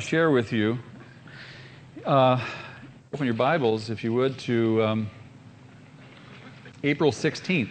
[0.00, 0.78] share with you.
[2.06, 2.42] Uh,
[3.12, 5.10] open your Bibles, if you would, to um,
[6.82, 7.68] April 16th.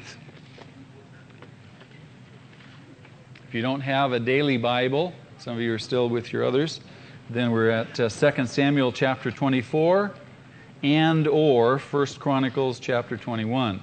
[3.47, 6.81] If you don't have a daily Bible, some of you are still with your others,
[7.31, 10.14] then we're at uh, 2 Samuel chapter 24
[10.84, 13.82] and or 1 Chronicles chapter 21.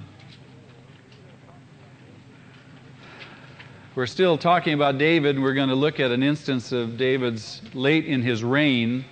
[3.97, 5.39] We're still talking about David.
[5.39, 9.03] We're going to look at an instance of David's late in his reign.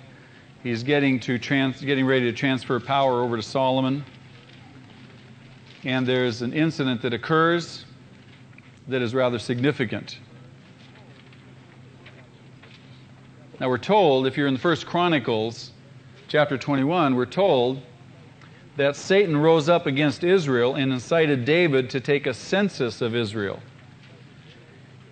[0.62, 4.04] He's getting, to trans, getting ready to transfer power over to Solomon.
[5.82, 7.84] And there's an incident that occurs
[8.86, 10.20] that is rather significant.
[13.58, 15.72] Now, we're told, if you're in the first Chronicles,
[16.28, 17.82] chapter 21, we're told
[18.76, 23.60] that Satan rose up against Israel and incited David to take a census of Israel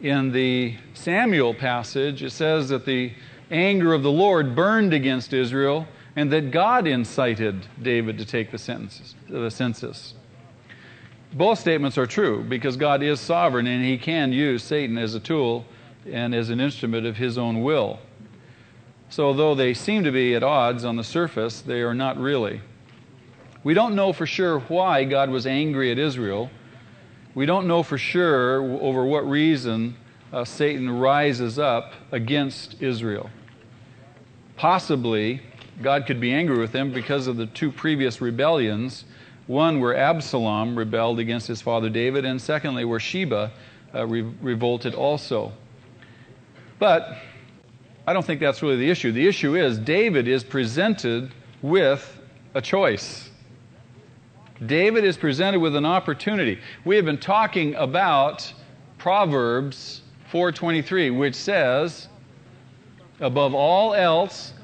[0.04, 3.10] in the Samuel passage, it says that the
[3.50, 8.58] anger of the Lord burned against Israel and that God incited David to take the,
[8.58, 10.12] census, the census.
[11.32, 15.20] Both statements are true because God is sovereign and he can use Satan as a
[15.20, 15.64] tool
[16.12, 17.98] and as an instrument of his own will.
[19.08, 22.60] So, though they seem to be at odds on the surface, they are not really.
[23.62, 26.50] We don't know for sure why God was angry at Israel
[27.34, 29.96] we don't know for sure over what reason
[30.32, 33.30] uh, Satan rises up against Israel.
[34.56, 35.40] Possibly,
[35.82, 39.04] God could be angry with them because of the two previous rebellions.
[39.46, 43.52] One where Absalom rebelled against his father David, and secondly, where Sheba
[43.94, 45.52] uh, re- revolted also.
[46.78, 47.18] But
[48.06, 49.12] I don't think that's really the issue.
[49.12, 52.20] The issue is David is presented with
[52.54, 53.30] a choice.
[54.66, 56.60] David is presented with an opportunity.
[56.84, 58.52] We have been talking about
[58.98, 62.08] Proverbs 4:23, which says,
[63.18, 64.54] "Above all else,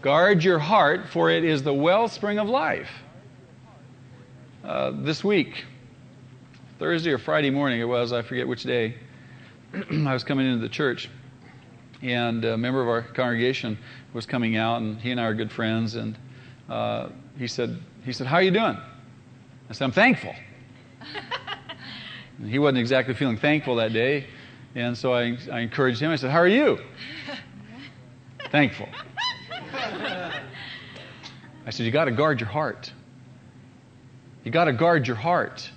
[0.00, 3.02] guard your heart, for it is the wellspring of life."
[4.64, 5.66] Uh, this week,
[6.78, 8.94] Thursday or Friday morning, it was, I forget which day,
[9.90, 11.10] I was coming into the church,
[12.00, 13.76] and a member of our congregation
[14.14, 16.16] was coming out, and he and I are good friends, and
[16.70, 17.08] uh,
[17.38, 18.76] he said, he said, How are you doing?
[19.68, 20.34] I said, I'm thankful.
[22.46, 24.26] he wasn't exactly feeling thankful that day.
[24.74, 26.10] And so I, I encouraged him.
[26.10, 26.78] I said, How are you?
[28.50, 28.88] thankful.
[29.72, 32.92] I said, You got to guard your heart.
[34.44, 35.70] You got to guard your heart.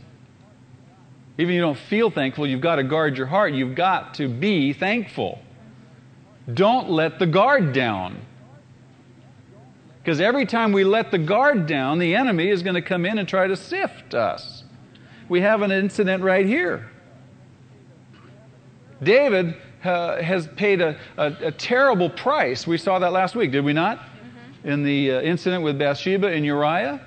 [1.37, 3.53] Even if you don't feel thankful, you've got to guard your heart.
[3.53, 5.39] You've got to be thankful.
[6.53, 8.17] Don't let the guard down.
[10.03, 13.19] Because every time we let the guard down, the enemy is going to come in
[13.19, 14.65] and try to sift us.
[15.29, 16.89] We have an incident right here.
[19.01, 19.55] David
[19.85, 22.67] uh, has paid a, a, a, terrible price.
[22.67, 23.99] We saw that last week, did we not?
[23.99, 24.69] Mm-hmm.
[24.69, 27.01] In the uh, incident with Bathsheba and Uriah.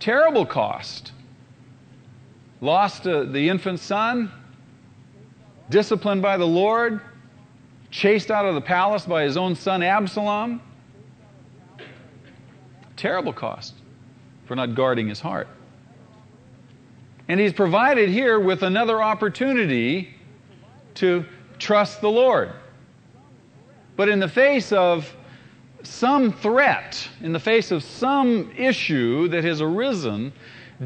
[0.00, 1.12] Terrible cost.
[2.60, 4.32] Lost uh, the infant son,
[5.70, 7.00] disciplined by the Lord,
[7.90, 10.60] chased out of the palace by his own son Absalom.
[12.98, 13.74] Terrible cost
[14.46, 15.46] for not guarding his heart.
[17.28, 20.14] And he's provided here with another opportunity
[20.94, 21.24] to
[21.60, 22.50] trust the Lord.
[23.96, 25.14] But in the face of
[25.84, 30.32] some threat, in the face of some issue that has arisen,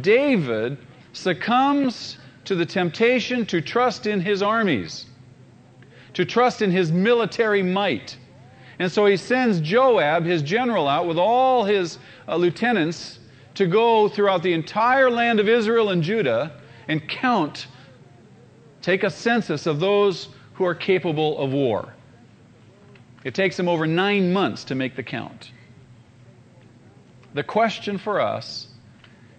[0.03, 0.77] David
[1.15, 5.07] succumbs to the temptation to trust in his armies,
[6.13, 8.19] to trust in his military might.
[8.83, 13.21] And so he sends Joab, his general, out with all his uh, lieutenants
[13.55, 17.69] to go throughout the entire land of Israel and Judah and count,
[18.81, 21.95] take a census of those who are capable of war.
[23.23, 25.53] It takes them over nine months to make the count.
[27.35, 28.67] The question for us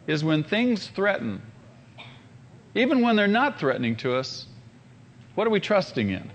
[0.07, 1.41] is when things threaten,
[2.75, 4.45] even when they're not threatening to us,
[5.35, 6.31] what are we trusting in?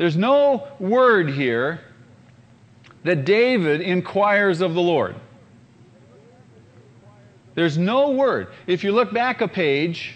[0.00, 1.78] There's no word here
[3.04, 5.14] that David inquires of the Lord.
[7.54, 8.48] There's no word.
[8.66, 10.14] If you look back a page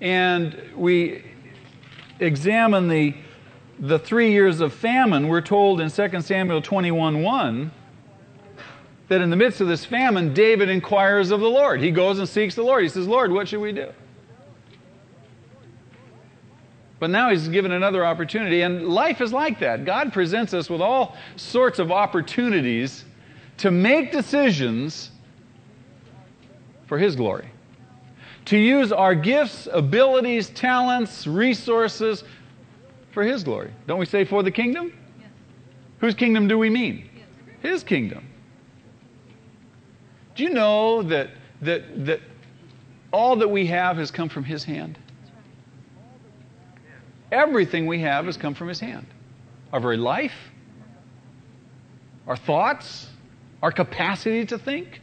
[0.00, 1.26] and we
[2.20, 3.14] examine the,
[3.80, 7.70] the three years of famine, we're told in 2 Samuel 21 1
[9.08, 11.82] that in the midst of this famine, David inquires of the Lord.
[11.82, 12.82] He goes and seeks the Lord.
[12.82, 13.92] He says, Lord, what should we do?
[17.00, 19.84] But now he's given another opportunity, and life is like that.
[19.84, 23.04] God presents us with all sorts of opportunities
[23.58, 25.10] to make decisions
[26.86, 27.50] for his glory.
[28.46, 32.24] To use our gifts, abilities, talents, resources
[33.10, 33.72] For His glory.
[33.86, 34.92] Don't we say for the kingdom?
[35.20, 35.28] Yes.
[36.00, 37.08] Whose kingdom do we mean?
[37.14, 37.26] Yes.
[37.62, 38.26] His kingdom.
[40.34, 41.30] Do you know that,
[41.62, 42.20] that, that
[43.12, 44.98] all that we have has come from His hand?
[47.34, 49.06] Everything we have has come from His hand.
[49.72, 50.52] Our very life,
[52.28, 53.08] our thoughts,
[53.60, 55.00] our capacity to think,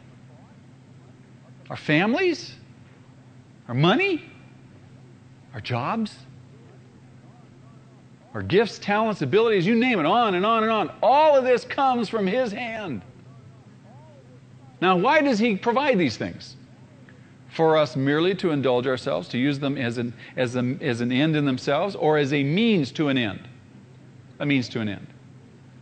[1.68, 2.54] our families,
[3.68, 4.24] our money,
[5.52, 6.16] our jobs,
[8.32, 10.90] our gifts, talents, abilities, you name it, on and on and on.
[11.02, 13.02] All of this comes from His hand.
[14.80, 16.56] Now, why does He provide these things?
[17.52, 21.12] For us merely to indulge ourselves, to use them as an, as, a, as an
[21.12, 23.46] end in themselves, or as a means to an end?
[24.40, 25.06] A means to an end.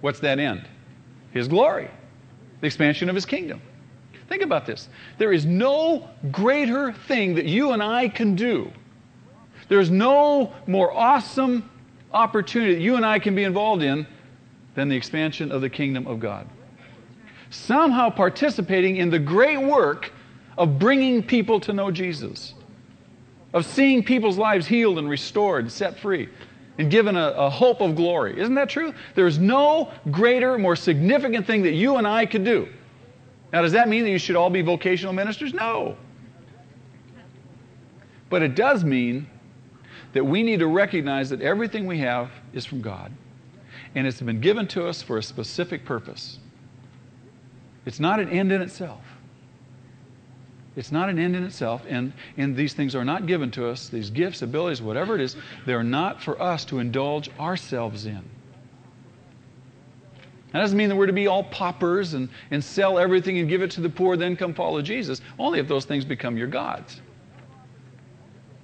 [0.00, 0.68] What's that end?
[1.32, 1.88] His glory,
[2.60, 3.62] the expansion of His kingdom.
[4.28, 4.88] Think about this.
[5.18, 8.72] There is no greater thing that you and I can do.
[9.68, 11.70] There's no more awesome
[12.12, 14.06] opportunity that you and I can be involved in
[14.74, 16.48] than the expansion of the kingdom of God.
[17.50, 20.12] Somehow participating in the great work
[20.60, 22.54] of bringing people to know Jesus,
[23.52, 26.28] of seeing people's lives healed and restored, set free,
[26.78, 28.38] and given a, a hope of glory.
[28.38, 28.94] Isn't that true?
[29.16, 32.68] There's no greater, more significant thing that you and I could do
[33.52, 35.52] now, does that mean that you should all be vocational ministers?
[35.52, 35.96] No.
[38.28, 39.28] But it does mean
[40.12, 43.12] that we need to recognize that everything we have is from God
[43.94, 46.38] and it's been given to us for a specific purpose.
[47.86, 49.02] It's not an end in itself.
[50.76, 53.88] It's not an end in itself, and, and these things are not given to us,
[53.88, 55.36] these gifts, abilities, whatever it is,
[55.66, 58.22] they're not for us to indulge ourselves in.
[60.52, 63.62] That doesn't mean that we're to be all paupers and, and sell everything and give
[63.62, 67.00] it to the poor, then come follow Jesus, only if those things become your gods.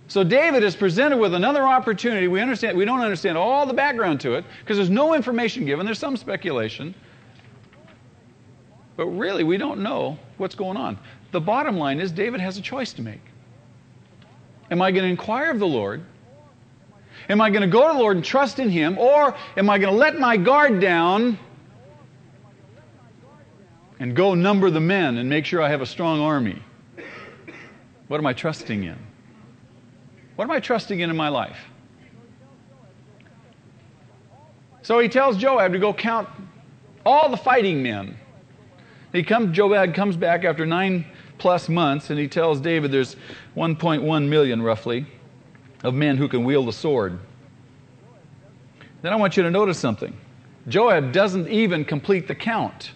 [0.08, 2.28] So David is presented with another opportunity.
[2.28, 5.84] We understand we don't understand all the background to it because there's no information given.
[5.84, 6.94] There's some speculation.
[8.96, 10.98] But really we don't know what's going on.
[11.36, 13.20] The bottom line is David has a choice to make.
[14.70, 16.02] Am I going to inquire of the Lord?
[17.28, 19.76] Am I going to go to the Lord and trust in him or am I
[19.76, 21.38] going to let my guard down
[24.00, 26.62] and go number the men and make sure I have a strong army?
[28.08, 28.96] What am I trusting in?
[30.36, 31.58] What am I trusting in in my life?
[34.80, 36.30] So he tells Joab to go count
[37.04, 38.16] all the fighting men.
[39.12, 41.04] He comes, Joab comes back after nine
[41.38, 43.16] plus months and he tells David there's
[43.56, 45.06] 1.1 million roughly
[45.82, 47.18] of men who can wield a sword.
[49.02, 50.16] Then I want you to notice something.
[50.68, 52.92] Joab doesn't even complete the count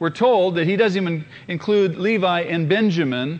[0.00, 3.38] we're told that he doesn't even include Levi and Benjamin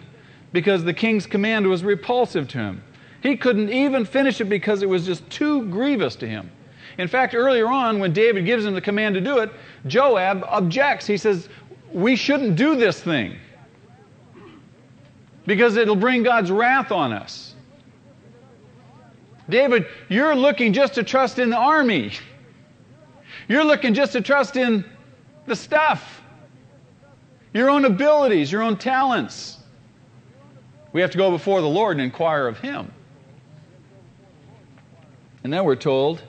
[0.53, 2.85] because the king's command was repulsive to him.
[3.23, 6.51] He couldn't even finish it because it was just too grievous to him.
[6.99, 9.51] In fact, earlier on, when David gives him the command to do it,
[9.87, 11.07] Joab objects.
[11.07, 11.49] He says,
[11.93, 13.37] We shouldn't do this thing
[15.51, 17.57] because it'll bring God's wrath on us.
[19.49, 22.13] David, you're looking just to trust in the army.
[23.49, 24.85] You're looking just to trust in
[25.47, 26.23] the stuff
[27.53, 29.59] your own abilities, your own talents.
[30.93, 32.93] We have to go before the Lord and inquire of Him.
[35.43, 36.23] And then we're told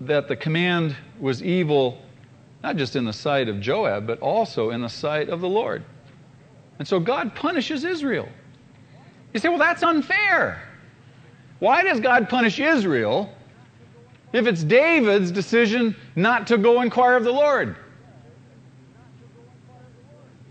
[0.00, 2.02] that the command was evil,
[2.64, 5.84] not just in the sight of Joab, but also in the sight of the Lord.
[6.78, 8.28] And so God punishes Israel.
[9.34, 10.62] You say, well, that's unfair.
[11.58, 13.32] Why does God punish Israel
[14.32, 17.76] if it's David's decision not to go inquire of the Lord?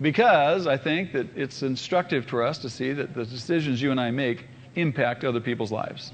[0.01, 4.00] Because I think that it's instructive for us to see that the decisions you and
[4.00, 6.12] I make impact other people's lives.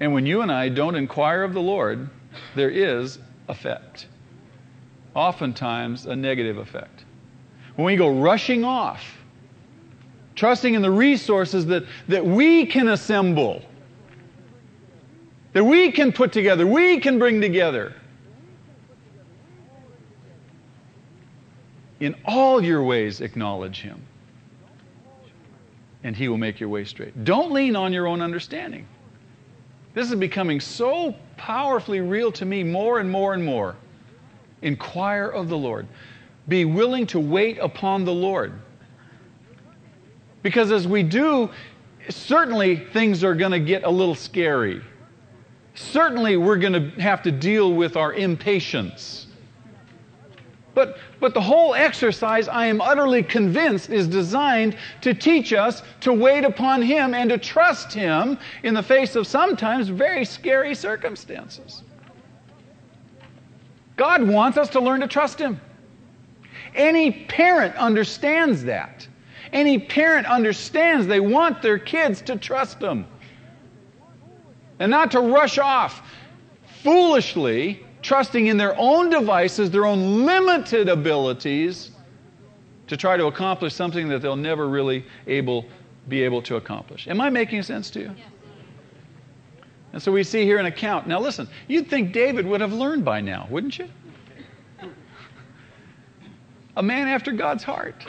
[0.00, 2.10] And when you and I don't inquire of the Lord,
[2.54, 4.08] there is effect.
[5.14, 7.04] Oftentimes, a negative effect.
[7.76, 9.18] When we go rushing off,
[10.34, 13.62] trusting in the resources that, that we can assemble,
[15.52, 17.94] that we can put together, we can bring together,
[22.00, 23.98] In all your ways, acknowledge him,
[26.02, 27.24] and he will make your way straight.
[27.24, 28.86] Don't lean on your own understanding.
[29.94, 33.76] This is becoming so powerfully real to me more and more and more.
[34.60, 35.86] Inquire of the Lord.
[36.48, 38.52] Be willing to wait upon the Lord.
[40.42, 41.48] Because as we do,
[42.10, 44.82] certainly things are going to get a little scary.
[45.74, 49.26] Certainly we're going to have to deal with our impatience.
[50.74, 56.12] But, but the whole exercise, I am utterly convinced, is designed to teach us to
[56.12, 61.84] wait upon Him and to trust Him in the face of sometimes very scary circumstances.
[63.96, 65.60] God wants us to learn to trust Him.
[66.74, 69.06] Any parent understands that.
[69.52, 73.06] Any parent understands they want their kids to trust them
[74.78, 76.02] and not to rush off
[76.82, 81.90] foolishly trusting in their own devices, their own limited abilities
[82.86, 85.64] to try to accomplish something that they'll never really able,
[86.08, 87.08] be able to accomplish.
[87.08, 88.14] Am I making sense to you?
[89.94, 91.06] And so we see here an account.
[91.06, 93.88] Now listen, you'd think David would have learned by now, wouldn't you?
[96.76, 98.04] A man after God's heart.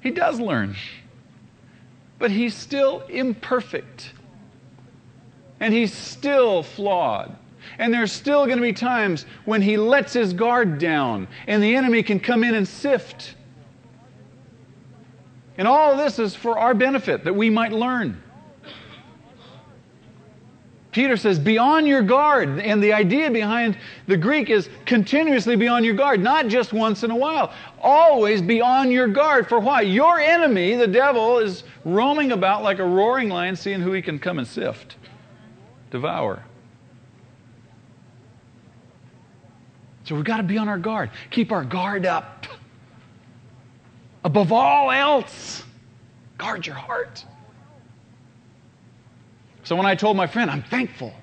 [0.00, 0.76] He does learn.
[2.18, 4.12] But he's still imperfect.
[5.60, 7.36] And he's still flawed.
[7.78, 11.76] And there's still going to be times when he lets his guard down and the
[11.76, 13.34] enemy can come in and sift.
[15.58, 18.22] And all of this is for our benefit, that we might learn.
[20.92, 22.60] Peter says, be on your guard.
[22.60, 27.02] And the idea behind the Greek is continuously be on your guard, not just once
[27.02, 27.52] in a while.
[27.80, 29.48] Always be on your guard.
[29.48, 29.80] For why?
[29.80, 34.18] Your enemy, the devil, is roaming about like a roaring lion, seeing who he can
[34.18, 34.96] come and sift,
[35.90, 36.44] devour.
[40.04, 41.10] So we've got to be on our guard.
[41.30, 42.46] Keep our guard up.
[44.24, 45.64] Above all else,
[46.36, 47.24] guard your heart.
[49.72, 51.14] So when I told my friend, I'm thankful,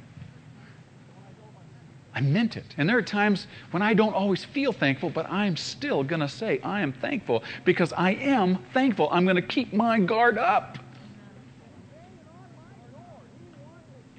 [2.16, 2.66] I meant it.
[2.78, 6.28] And there are times when I don't always feel thankful, but I'm still going to
[6.28, 9.08] say, I am thankful because I am thankful.
[9.12, 10.80] I'm going to keep my guard up.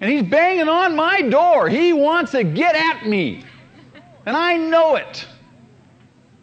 [0.01, 1.69] And he's banging on my door.
[1.69, 3.43] He wants to get at me.
[4.27, 5.27] And I know it.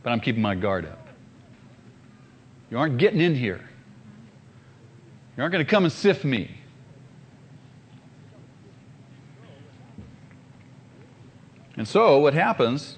[0.03, 1.07] But I'm keeping my guard up.
[2.69, 3.61] You aren't getting in here.
[5.37, 6.56] You aren't going to come and sift me.
[11.77, 12.97] And so, what happens?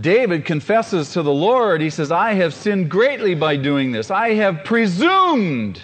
[0.00, 4.10] David confesses to the Lord, he says, I have sinned greatly by doing this.
[4.10, 5.80] I have presumed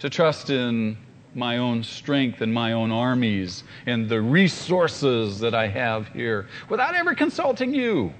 [0.00, 0.96] to trust in
[1.34, 6.94] my own strength and my own armies and the resources that I have here without
[6.94, 8.12] ever consulting you.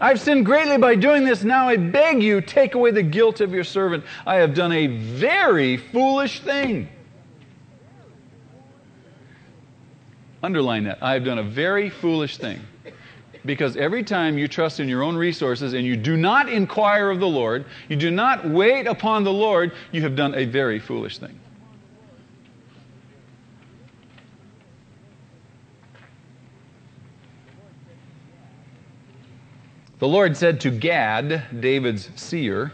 [0.00, 1.44] I've sinned greatly by doing this.
[1.44, 4.04] Now I beg you, take away the guilt of your servant.
[4.26, 6.88] I have done a very foolish thing.
[10.44, 10.98] Underline that.
[11.00, 12.60] I have done a very foolish thing.
[13.46, 17.18] Because every time you trust in your own resources and you do not inquire of
[17.18, 21.16] the Lord, you do not wait upon the Lord, you have done a very foolish
[21.16, 21.40] thing.
[29.98, 32.70] The Lord said to Gad, David's seer,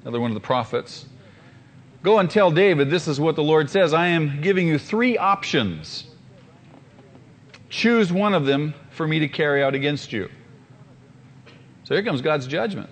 [0.00, 1.06] another one of the prophets,
[2.02, 3.94] Go and tell David, this is what the Lord says.
[3.94, 6.11] I am giving you three options.
[7.72, 10.28] Choose one of them for me to carry out against you.
[11.84, 12.90] So here comes God's judgment.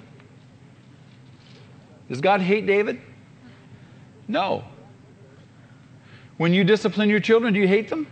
[2.09, 2.99] Does God hate David?
[4.27, 4.65] No.
[6.39, 8.07] When you discipline your children, do you hate them?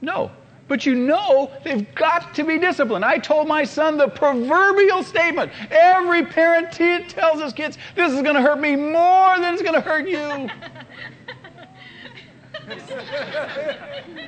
[0.00, 0.32] No.
[0.66, 3.04] But you know they've got to be disciplined.
[3.04, 5.52] I told my son the proverbial statement.
[5.70, 9.62] Every parent t- tells his kids, This is going to hurt me more than it's
[9.62, 10.50] going to hurt you.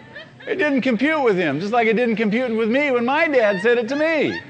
[0.46, 3.60] It didn't compute with him, just like it didn't compute with me when my dad
[3.60, 4.40] said it to me.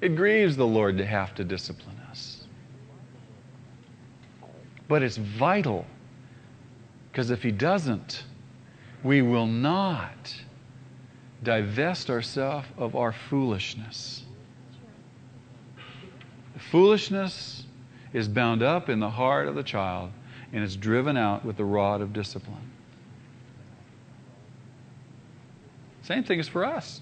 [0.00, 2.44] It grieves the Lord to have to discipline us.
[4.86, 5.86] But it's vital
[7.10, 8.24] because if He doesn't,
[9.02, 10.34] we will not
[11.42, 14.24] divest ourselves of our foolishness.
[16.54, 17.64] The foolishness
[18.12, 20.10] is bound up in the heart of the child
[20.52, 22.70] and is driven out with the rod of discipline.
[26.04, 27.00] Same thing is for us.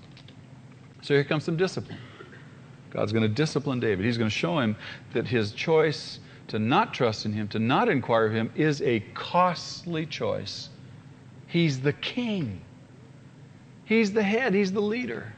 [1.03, 1.99] So here comes some discipline.
[2.91, 4.05] God's going to discipline David.
[4.05, 4.77] He's going to show him
[5.13, 9.01] that his choice to not trust in him, to not inquire of him, is a
[9.15, 10.69] costly choice.
[11.49, 12.61] He's the king,
[13.85, 15.33] he's the head, he's the leader.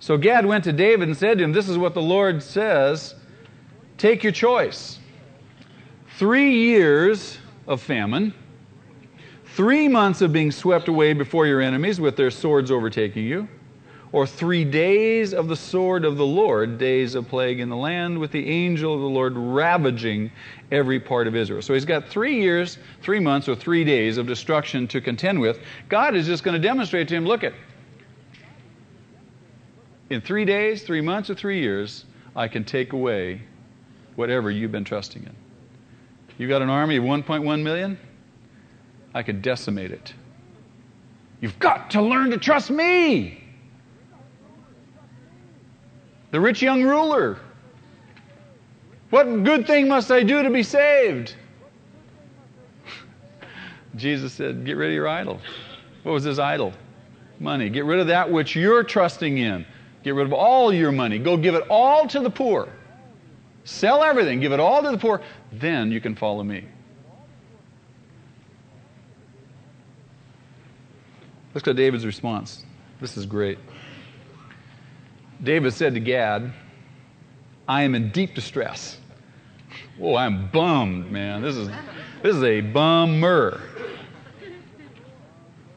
[0.00, 3.14] So Gad went to David and said to him, This is what the Lord says
[3.96, 4.98] take your choice.
[6.18, 8.34] Three years of famine
[9.58, 13.48] Three months of being swept away before your enemies with their swords overtaking you,
[14.12, 18.16] or three days of the sword of the Lord, days of plague in the land,
[18.20, 20.30] with the angel of the Lord ravaging
[20.70, 21.60] every part of Israel.
[21.60, 25.58] So he's got three years, three months, or three days of destruction to contend with.
[25.88, 27.52] God is just going to demonstrate to him look at,
[30.08, 32.04] in three days, three months, or three years,
[32.36, 33.42] I can take away
[34.14, 35.34] whatever you've been trusting in.
[36.38, 37.98] You've got an army of 1.1 million?
[39.14, 40.12] I could decimate it.
[41.40, 43.44] You've got to learn to trust me.
[46.30, 47.38] The rich young ruler.
[49.10, 51.34] What good thing must I do to be saved?
[53.96, 55.40] Jesus said, Get rid of your idol.
[56.02, 56.72] What was his idol?
[57.40, 57.70] Money.
[57.70, 59.64] Get rid of that which you're trusting in.
[60.02, 61.18] Get rid of all your money.
[61.18, 62.68] Go give it all to the poor.
[63.64, 65.20] Sell everything, give it all to the poor.
[65.52, 66.64] Then you can follow me.
[71.58, 72.64] Let's go to David's response.
[73.00, 73.58] This is great.
[75.42, 76.52] David said to Gad,
[77.66, 78.98] I am in deep distress.
[80.00, 81.42] Oh, I'm bummed, man.
[81.42, 81.66] This is,
[82.22, 83.60] this is a bummer.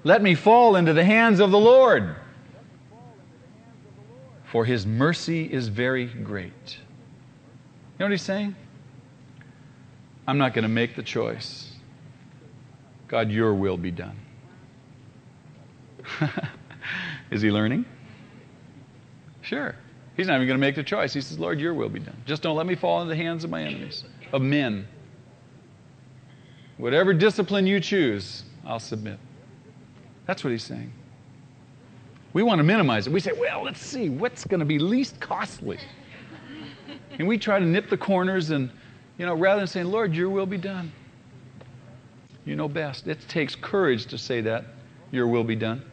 [0.03, 2.15] Let me fall into the hands of the Lord,
[4.51, 6.77] for his mercy is very great.
[6.77, 8.55] You know what he's saying?
[10.27, 11.71] I'm not going to make the choice.
[13.07, 14.15] God, your will be done.
[17.31, 17.85] is he learning?
[19.41, 19.75] Sure.
[20.17, 21.13] He's not even going to make the choice.
[21.13, 22.21] He says, Lord, your will be done.
[22.25, 24.03] Just don't let me fall into the hands of my enemies,
[24.33, 24.87] of men.
[26.77, 29.19] Whatever discipline you choose, I'll submit.
[30.25, 30.91] That's what he's saying.
[32.33, 33.13] We want to minimize it.
[33.13, 35.79] We say, well, let's see, what's going to be least costly?
[37.19, 38.69] And we try to nip the corners and,
[39.17, 40.91] you know, rather than saying, Lord, your will be done.
[42.45, 43.07] You know best.
[43.07, 44.65] It takes courage to say that,
[45.11, 45.83] your will be done.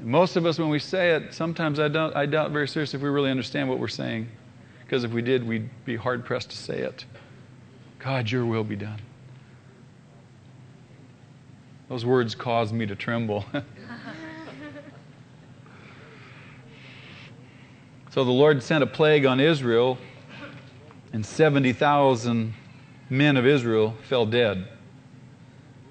[0.00, 3.02] Most of us, when we say it, sometimes I, don't, I doubt very seriously if
[3.02, 4.28] we really understand what we're saying.
[4.80, 7.04] Because if we did, we'd be hard pressed to say it.
[7.98, 9.00] God, your will be done.
[11.88, 13.44] Those words caused me to tremble.
[18.10, 19.98] so the Lord sent a plague on Israel,
[21.12, 22.52] and 70,000
[23.08, 24.68] men of Israel fell dead.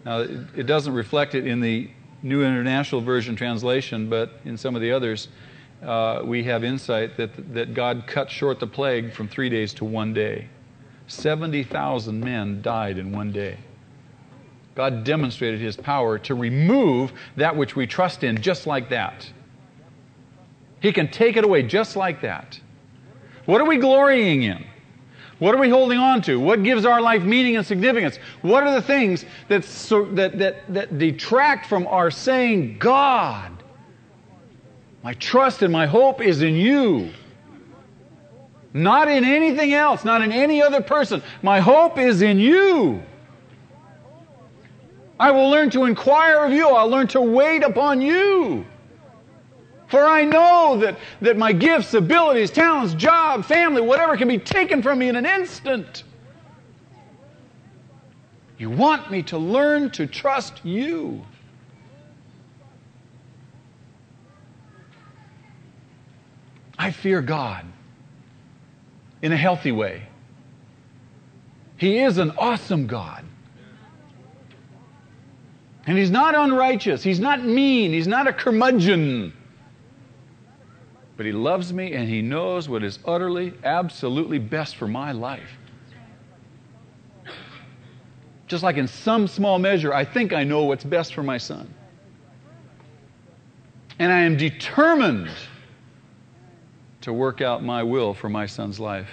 [0.06, 1.90] Now, it, it doesn't reflect it in the
[2.26, 5.28] New International Version translation, but in some of the others,
[5.84, 9.86] uh, we have insight that, that God cut short the plague from three days to
[9.86, 10.48] one day.
[11.06, 13.58] 70,000 men died in one day.
[14.74, 19.30] God demonstrated his power to remove that which we trust in just like that.
[20.80, 22.60] He can take it away just like that.
[23.46, 24.66] What are we glorying in?
[25.40, 26.40] What are we holding on to?
[26.40, 28.18] What gives our life meaning and significance?
[28.42, 33.52] What are the things that, so, that, that, that detract from our saying, God,
[35.04, 37.12] my trust and my hope is in you?
[38.74, 41.22] Not in anything else, not in any other person.
[41.42, 43.02] My hope is in you.
[45.20, 46.68] I will learn to inquire of you.
[46.68, 48.66] I'll learn to wait upon you.
[49.88, 54.82] For I know that, that my gifts, abilities, talents, job, family, whatever can be taken
[54.82, 56.04] from me in an instant.
[58.58, 61.24] You want me to learn to trust you.
[66.78, 67.66] I fear God
[69.22, 70.04] in a healthy way.
[71.78, 73.24] He is an awesome God.
[75.86, 77.04] And He's not unrighteous.
[77.04, 77.92] He's not mean.
[77.92, 79.34] He's not a curmudgeon.
[81.18, 85.50] But He loves me and He knows what is utterly, absolutely best for my life.
[88.48, 91.74] Just like in some small measure, I think I know what's best for my son.
[93.98, 95.32] And I am determined
[97.02, 99.10] to work out my will for my son's life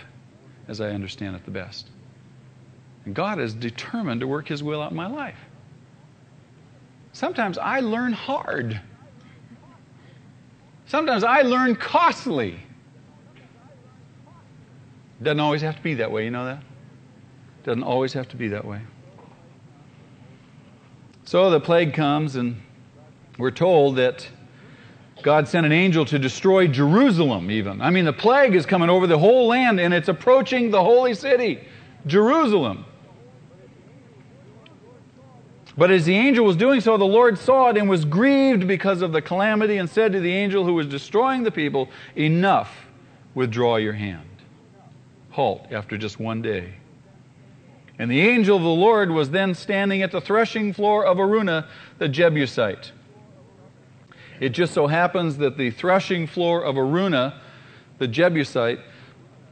[0.68, 1.88] as I understand it the best.
[3.04, 5.38] And God is determined to work His will out in my life.
[7.12, 8.80] Sometimes I learn hard.
[10.92, 12.60] Sometimes I learn costly.
[15.22, 16.62] Doesn't always have to be that way, you know that?
[17.64, 18.82] Doesn't always have to be that way.
[21.24, 22.60] So the plague comes, and
[23.38, 24.28] we're told that
[25.22, 27.80] God sent an angel to destroy Jerusalem, even.
[27.80, 31.14] I mean, the plague is coming over the whole land, and it's approaching the holy
[31.14, 31.66] city,
[32.06, 32.84] Jerusalem.
[35.76, 39.00] But as the angel was doing so, the Lord saw it and was grieved because
[39.00, 42.70] of the calamity and said to the angel who was destroying the people, Enough,
[43.34, 44.28] withdraw your hand.
[45.30, 46.74] Halt after just one day.
[47.98, 51.68] And the angel of the Lord was then standing at the threshing floor of Araunah,
[51.98, 52.92] the Jebusite.
[54.40, 57.40] It just so happens that the threshing floor of Araunah,
[57.98, 58.80] the Jebusite,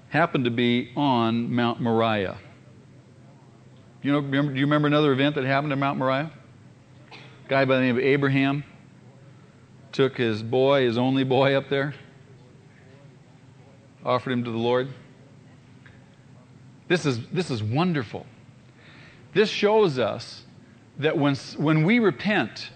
[0.09, 2.39] happened to be on Mount Moriah.
[4.03, 6.31] You know, remember, do you remember another event that happened at Mount Moriah?
[7.13, 8.65] A guy by the name of Abraham
[9.93, 11.93] took his boy, his only boy, up there,
[14.03, 14.89] offered him to the Lord.
[16.89, 18.25] This is, this is wonderful.
[19.35, 20.45] This shows us
[20.99, 22.71] that when, when we repent,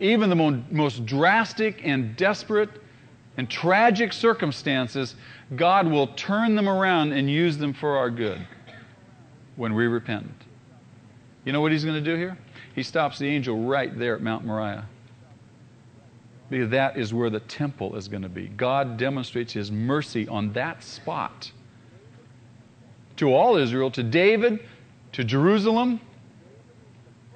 [0.00, 2.70] even the mo- most drastic and desperate
[3.36, 5.16] and tragic circumstances,
[5.54, 8.46] God will turn them around and use them for our good
[9.56, 10.30] when we repent.
[11.44, 12.38] You know what he's going to do here?
[12.74, 14.86] He stops the angel right there at Mount Moriah.
[16.50, 18.48] Because that is where the temple is going to be.
[18.48, 21.50] God demonstrates his mercy on that spot
[23.16, 24.60] to all Israel, to David,
[25.12, 26.00] to Jerusalem,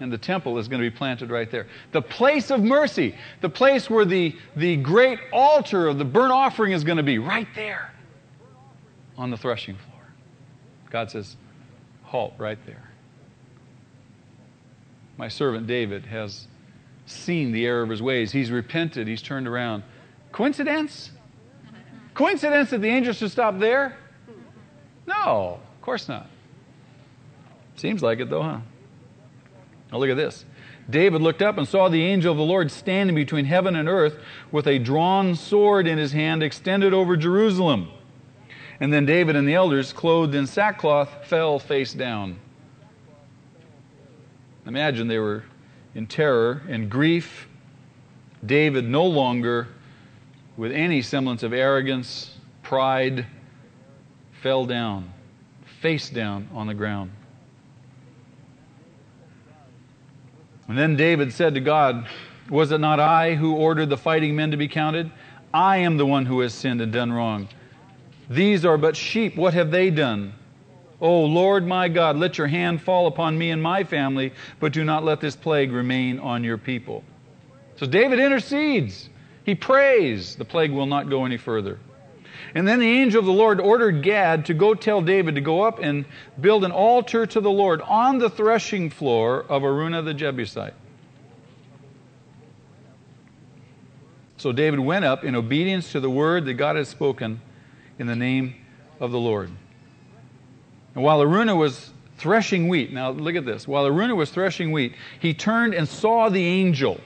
[0.00, 1.66] and the temple is going to be planted right there.
[1.92, 6.72] The place of mercy, the place where the, the great altar of the burnt offering
[6.72, 7.92] is going to be, right there
[9.16, 10.02] on the threshing floor.
[10.90, 11.36] God says,
[12.08, 12.90] halt right there.
[15.16, 16.46] My servant David has
[17.06, 18.32] seen the error of his ways.
[18.32, 19.82] He's repented, he's turned around.
[20.32, 21.10] Coincidence?
[22.14, 23.96] Coincidence that the angel should stop there?
[25.06, 26.28] No, of course not.
[27.76, 28.60] Seems like it though, huh?
[29.90, 30.44] Now look at this.
[30.90, 34.18] David looked up and saw the angel of the Lord standing between heaven and earth
[34.50, 37.90] with a drawn sword in his hand extended over Jerusalem.
[38.80, 42.38] And then David and the elders, clothed in sackcloth, fell face down.
[44.66, 45.44] Imagine they were
[45.94, 47.48] in terror and grief.
[48.46, 49.68] David, no longer
[50.56, 53.26] with any semblance of arrogance, pride,
[54.42, 55.12] fell down,
[55.80, 57.10] face down on the ground.
[60.68, 62.06] And then David said to God,
[62.50, 65.10] Was it not I who ordered the fighting men to be counted?
[65.52, 67.48] I am the one who has sinned and done wrong.
[68.30, 69.36] These are but sheep.
[69.36, 70.34] What have they done?
[71.00, 74.84] O Lord my God, let your hand fall upon me and my family, but do
[74.84, 77.04] not let this plague remain on your people.
[77.76, 79.08] So David intercedes.
[79.44, 80.34] He prays.
[80.34, 81.78] The plague will not go any further.
[82.54, 85.62] And then the angel of the Lord ordered Gad to go tell David to go
[85.62, 86.04] up and
[86.40, 90.74] build an altar to the Lord on the threshing floor of Araunah the Jebusite.
[94.38, 97.40] So David went up in obedience to the word that God had spoken
[97.98, 98.54] in the name
[99.00, 99.50] of the Lord.
[100.94, 103.68] And while Araunah was threshing wheat, now look at this.
[103.68, 107.00] While Araunah was threshing wheat, he turned and saw the angel.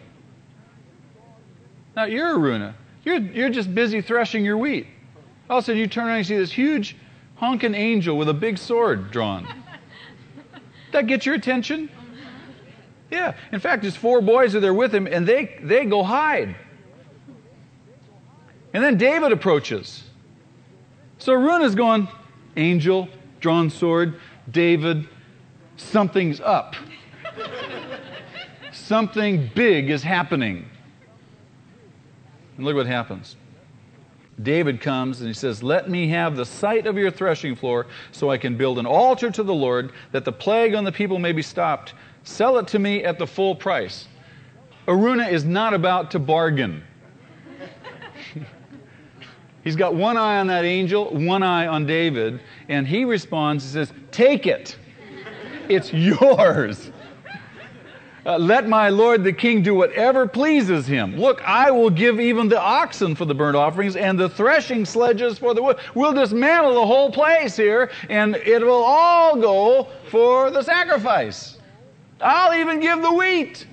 [1.94, 2.74] Now you're Araunah.
[3.04, 4.86] You're, you're just busy threshing your wheat.
[5.50, 6.96] All of a sudden you turn around and you see this huge
[7.36, 9.46] honking angel with a big sword drawn.
[10.92, 11.90] that gets your attention?
[13.10, 13.34] Yeah.
[13.50, 16.56] In fact, his four boys are there with him and they, they go hide.
[18.72, 20.04] And then David approaches.
[21.22, 22.08] So Araunah's going,
[22.56, 23.08] angel,
[23.38, 24.18] drawn sword,
[24.50, 25.06] David,
[25.76, 26.74] something's up.
[28.72, 30.68] Something big is happening.
[32.56, 33.36] And look what happens.
[34.42, 38.28] David comes and he says, Let me have the site of your threshing floor so
[38.28, 41.30] I can build an altar to the Lord that the plague on the people may
[41.30, 41.94] be stopped.
[42.24, 44.08] Sell it to me at the full price.
[44.88, 46.82] Araunah is not about to bargain.
[49.64, 53.72] He's got one eye on that angel, one eye on David, and he responds and
[53.72, 54.76] says, Take it.
[55.68, 56.90] It's yours.
[58.24, 61.16] Uh, let my lord the king do whatever pleases him.
[61.16, 65.38] Look, I will give even the oxen for the burnt offerings and the threshing sledges
[65.38, 65.78] for the wood.
[65.94, 71.58] We'll dismantle the whole place here, and it will all go for the sacrifice.
[72.20, 73.66] I'll even give the wheat.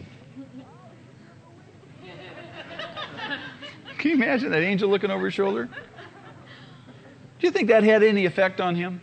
[3.99, 5.65] Can you imagine that angel looking over his shoulder?
[5.65, 9.01] Do you think that had any effect on him?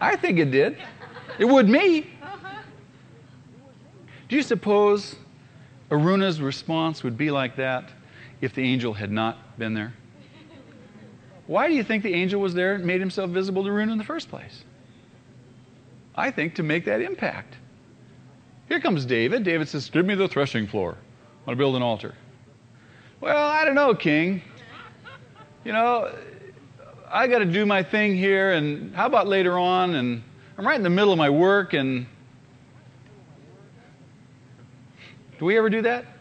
[0.00, 0.78] I think it did.
[1.38, 2.10] It would me.
[4.28, 5.16] Do you suppose
[5.90, 7.90] Araunah's response would be like that
[8.40, 9.92] if the angel had not been there?
[11.46, 13.98] Why do you think the angel was there and made himself visible to Araunah in
[13.98, 14.64] the first place?
[16.14, 17.56] I think to make that impact.
[18.68, 19.44] Here comes David.
[19.44, 20.92] David says, Give me the threshing floor.
[20.92, 22.14] I want to build an altar.
[23.24, 24.42] Well, I don't know, King.
[25.64, 26.14] You know,
[27.10, 29.94] I got to do my thing here, and how about later on?
[29.94, 30.22] And
[30.58, 32.06] I'm right in the middle of my work, and
[35.38, 36.04] do we ever do that?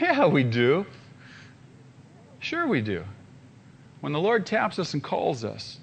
[0.00, 0.86] Yeah, we do.
[2.38, 3.04] Sure, we do.
[4.00, 5.78] When the Lord taps us and calls us,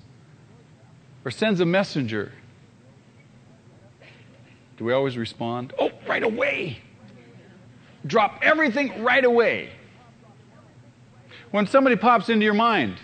[1.24, 2.32] or sends a messenger,
[4.78, 5.74] do we always respond?
[5.78, 6.80] Oh, right away.
[8.06, 9.70] Drop everything right away.
[11.52, 12.98] When somebody pops into your mind,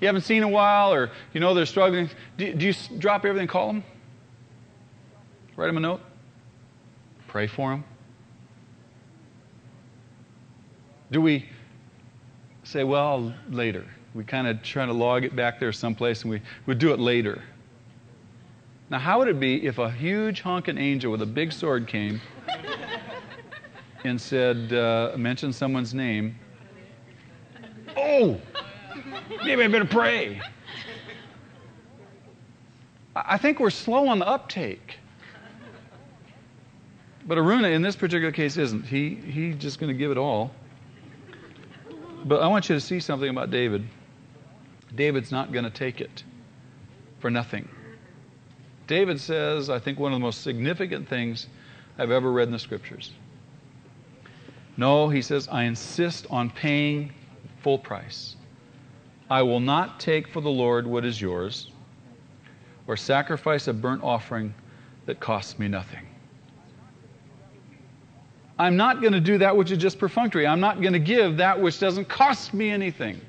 [0.00, 3.24] you haven't seen in a while, or you know they're struggling, do, do you drop
[3.24, 3.84] everything, call them?
[5.56, 6.00] Write them a note?
[7.26, 7.84] Pray for them?
[11.10, 11.46] Do we
[12.62, 13.84] say, well, later?
[14.14, 17.00] We kind of try to log it back there someplace and we would do it
[17.00, 17.42] later.
[18.90, 22.20] Now, how would it be if a huge honking angel with a big sword came
[24.04, 25.16] and said, uh,
[25.52, 26.38] someone's name?
[27.96, 28.40] Oh,
[29.44, 30.40] maybe I better pray.
[33.16, 34.98] I think we're slow on the uptake.
[37.26, 38.86] But Araunah, in this particular case, isn't.
[38.86, 40.50] He, he's just going to give it all.
[42.24, 43.86] But I want you to see something about David.
[44.94, 46.24] David's not going to take it
[47.18, 47.68] for nothing.
[48.86, 51.48] David says, I think, one of the most significant things
[51.98, 53.12] I've ever read in the scriptures.
[54.78, 57.12] No, he says, I insist on paying
[57.62, 58.36] full price.
[59.28, 61.72] I will not take for the Lord what is yours,
[62.86, 64.54] or sacrifice a burnt offering
[65.04, 66.06] that costs me nothing.
[68.56, 70.46] I'm not going to do that which is just perfunctory.
[70.46, 73.20] I'm not going to give that which doesn't cost me anything.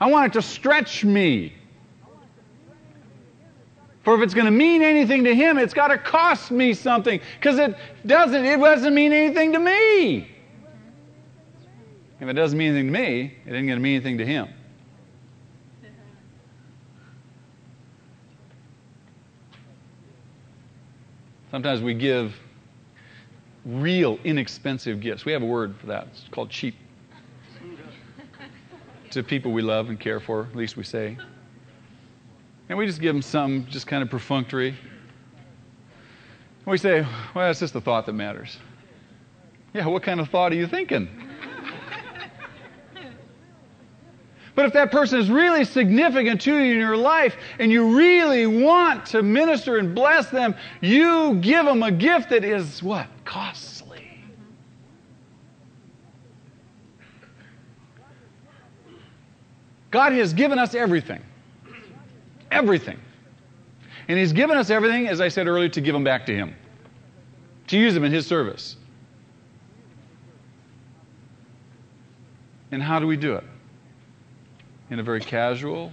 [0.00, 1.52] I want it to stretch me.
[4.04, 7.20] For if it's going to mean anything to him, it's got to cost me something.
[7.38, 10.28] Because it doesn't, it doesn't mean anything to me.
[12.20, 14.48] If it doesn't mean anything to me, it ain't going to mean anything to him.
[21.50, 22.34] Sometimes we give
[23.64, 25.24] real inexpensive gifts.
[25.24, 26.08] We have a word for that.
[26.12, 26.74] It's called cheap.
[29.12, 31.16] to people we love and care for, at least we say.
[32.68, 34.68] And we just give them some just kind of perfunctory.
[34.68, 34.76] And
[36.66, 38.58] we say, well, it's just the thought that matters.
[39.74, 41.08] Yeah, what kind of thought are you thinking?
[44.54, 48.46] But if that person is really significant to you in your life and you really
[48.46, 53.08] want to minister and bless them, you give them a gift that is what?
[53.24, 54.08] Costly.
[59.90, 61.22] God has given us everything.
[62.54, 62.98] Everything.
[64.08, 66.54] And He's given us everything, as I said earlier, to give them back to Him,
[67.66, 68.76] to use them in His service.
[72.70, 73.44] And how do we do it?
[74.90, 75.92] in a very casual,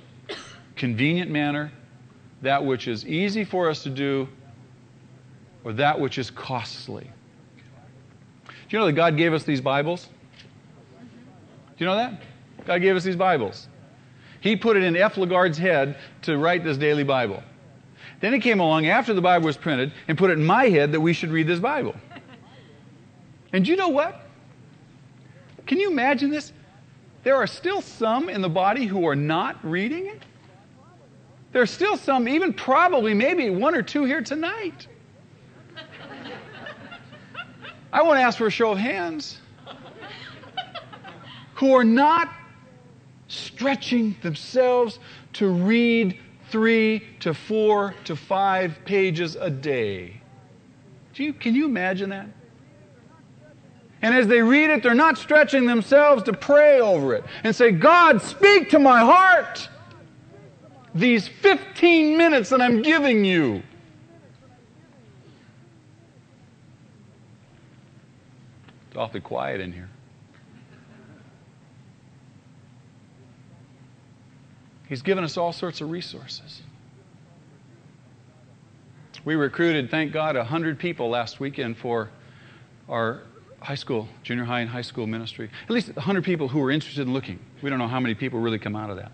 [0.75, 1.71] convenient manner,
[2.41, 4.27] that which is easy for us to do,
[5.63, 7.09] or that which is costly.
[8.45, 10.07] Do you know that God gave us these Bibles?
[10.99, 11.05] Do
[11.77, 12.21] you know that?
[12.65, 13.67] God gave us these Bibles.
[14.41, 15.15] He put it in F.
[15.15, 17.41] LaGard's head to write this daily Bible.
[18.19, 20.91] Then he came along after the Bible was printed and put it in my head
[20.91, 21.95] that we should read this Bible.
[23.53, 24.29] And you know what?
[25.67, 26.53] Can you imagine this?
[27.23, 30.21] There are still some in the body who are not reading it.
[31.51, 34.87] There are still some, even probably maybe one or two here tonight.
[37.91, 39.39] I want to ask for a show of hands
[41.55, 42.29] who are not
[43.31, 44.99] stretching themselves
[45.33, 50.21] to read three to four to five pages a day.
[51.15, 52.27] You, can you imagine that?
[54.01, 57.71] And as they read it, they're not stretching themselves to pray over it and say,
[57.71, 59.69] God, speak to my heart.
[60.95, 63.61] These 15 minutes that I'm giving you.
[68.87, 69.89] It's awfully quiet in here.
[74.91, 76.61] He's given us all sorts of resources.
[79.23, 82.09] We recruited, thank God, 100 people last weekend for
[82.89, 83.21] our
[83.61, 85.49] high school, junior high and high school ministry.
[85.63, 87.39] At least 100 people who were interested in looking.
[87.61, 89.13] We don't know how many people really come out of that.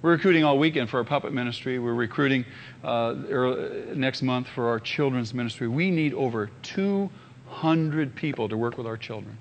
[0.00, 1.80] We're recruiting all weekend for our puppet ministry.
[1.80, 2.44] We're recruiting
[2.84, 5.66] uh, early, next month for our children's ministry.
[5.66, 9.36] We need over 200 people to work with our children.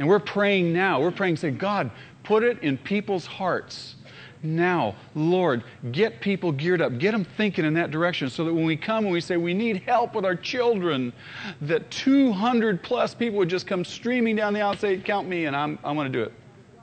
[0.00, 0.98] And we're praying now.
[0.98, 1.90] We're praying, say, God,
[2.30, 3.96] put it in people's hearts
[4.44, 4.94] now.
[5.16, 8.76] Lord, get people geared up, get them thinking in that direction so that when we
[8.76, 11.12] come and we say we need help with our children,
[11.62, 15.46] that 200 plus people would just come streaming down the aisle and say, Count me,
[15.46, 16.32] and I'm, I'm going to do it.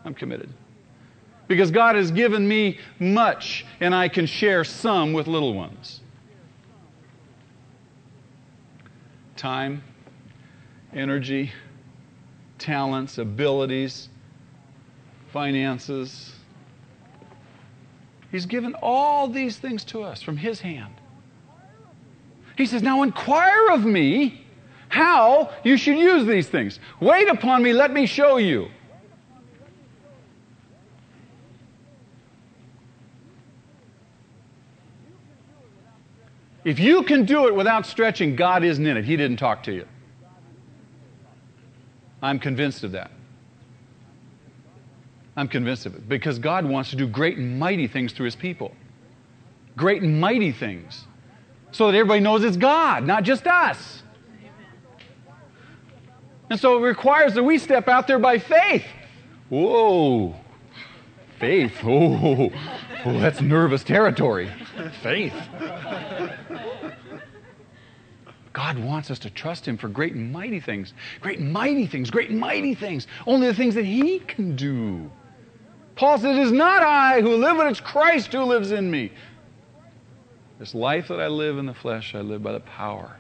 [0.04, 0.50] I'm committed.
[1.48, 6.02] Because God has given me much, and I can share some with little ones.
[9.38, 9.82] Time,
[10.94, 11.54] energy,
[12.60, 14.10] talents, abilities,
[15.32, 16.34] finances
[18.32, 20.94] He's given all these things to us from His hand.
[22.58, 24.46] He says, Now inquire of me
[24.90, 26.80] how you should use these things.
[27.00, 28.70] Wait upon me, let me show you.
[36.64, 39.06] If you can do it without stretching, God isn't in it.
[39.06, 39.88] He didn't talk to you.
[42.22, 43.12] I'm convinced of that.
[45.38, 48.36] I'm convinced of it because God wants to do great and mighty things through his
[48.36, 48.74] people.
[49.78, 51.06] Great and mighty things.
[51.72, 54.02] So that everybody knows it's God, not just us.
[56.50, 58.86] And so it requires that we step out there by faith.
[59.50, 60.36] Whoa.
[61.40, 61.74] Faith.
[61.84, 62.52] Oh,
[63.06, 64.50] oh that's nervous territory.
[65.04, 65.34] Faith.
[68.54, 70.94] God wants us to trust Him for great and mighty things.
[71.22, 72.10] Great and mighty things.
[72.10, 73.06] Great and mighty things.
[73.28, 75.12] Only the things that He can do.
[75.98, 79.12] Paul said, It is not I who live, but it's Christ who lives in me.
[80.60, 83.18] This life that I live in the flesh, I live by the power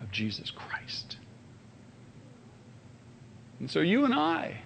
[0.00, 1.16] of Jesus Christ.
[3.60, 4.58] And so you and I,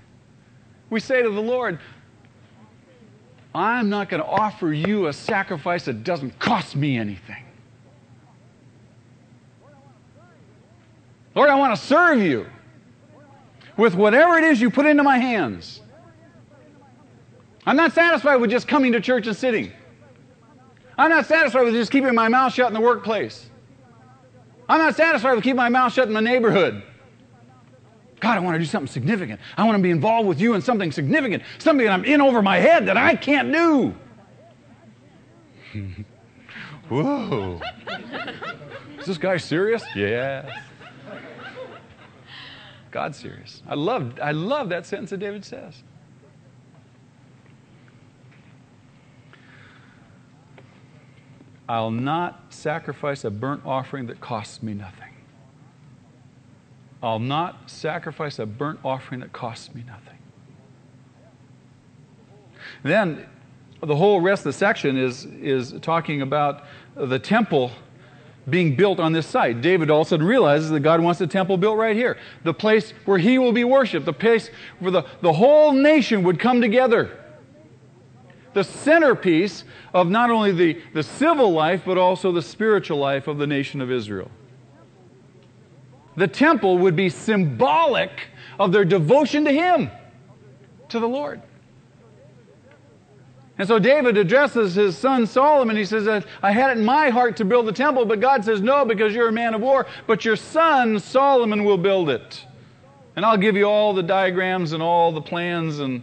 [0.91, 1.79] we say to the Lord,
[3.55, 7.45] I'm not going to offer you a sacrifice that doesn't cost me anything.
[11.35, 12.47] Lord, I want to serve you
[13.77, 15.81] with whatever it is you put into my hands.
[17.65, 19.73] I'm not satisfied with just coming to church and sitting.
[20.99, 23.49] I'm not satisfied with just keeping my mouth shut in the workplace.
[24.69, 26.83] I'm not satisfied with keeping my mouth shut in my neighborhood.
[28.21, 29.41] God, I want to do something significant.
[29.57, 32.41] I want to be involved with you in something significant, something that I'm in over
[32.41, 33.95] my head that I can't do.
[36.89, 37.61] Whoa.
[39.01, 39.83] Is this guy serious?
[39.97, 40.49] Yes.
[42.93, 43.63] God's serious.
[43.67, 45.83] I love, I love that sentence that David says.
[51.69, 55.09] I'll not sacrifice a burnt offering that costs me nothing.
[57.03, 60.19] I'll not sacrifice a burnt offering that costs me nothing.
[62.83, 63.27] Then
[63.83, 67.73] the whole rest of the section is, is talking about the temple
[68.49, 69.61] being built on this site.
[69.61, 72.55] David all of a sudden realizes that God wants the temple built right here, the
[72.55, 76.61] place where he will be worshiped, the place where the, the whole nation would come
[76.61, 77.19] together.
[78.55, 83.39] The centerpiece of not only the, the civil life, but also the spiritual life of
[83.39, 84.31] the nation of Israel.
[86.17, 88.11] The temple would be symbolic
[88.59, 89.91] of their devotion to him,
[90.91, 91.41] to the Lord.
[93.59, 95.77] And so David addresses his son Solomon.
[95.77, 98.61] He says, I had it in my heart to build the temple, but God says,
[98.61, 102.45] No, because you're a man of war, but your son Solomon will build it.
[103.15, 106.03] And I'll give you all the diagrams and all the plans and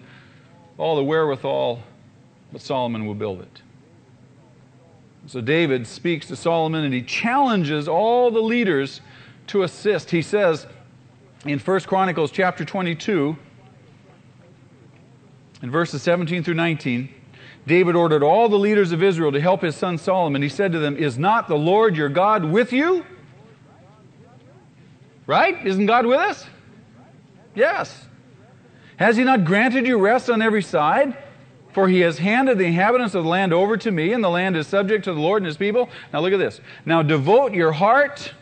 [0.77, 1.81] all the wherewithal,
[2.51, 3.61] but Solomon will build it.
[5.27, 9.01] So David speaks to Solomon and he challenges all the leaders
[9.47, 10.09] to assist.
[10.09, 10.65] He says
[11.45, 13.37] in 1 Chronicles chapter 22,
[15.61, 17.09] in verses 17 through 19,
[17.67, 20.41] David ordered all the leaders of Israel to help his son Solomon.
[20.41, 23.05] He said to them, Is not the Lord your God with you?
[25.27, 25.63] Right?
[25.65, 26.45] Isn't God with us?
[27.53, 28.07] Yes.
[28.97, 31.15] Has he not granted you rest on every side?
[31.79, 34.57] For he has handed the inhabitants of the land over to me, and the land
[34.57, 35.87] is subject to the Lord and his people.
[36.11, 36.59] Now look at this.
[36.85, 38.33] Now devote your heart